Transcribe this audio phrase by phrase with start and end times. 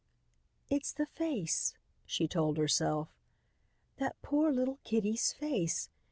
[0.67, 1.75] "It's the face,"
[2.07, 3.09] she told herself.
[3.97, 5.89] "That poor little kiddie's face.